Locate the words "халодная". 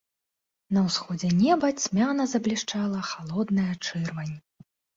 3.13-3.71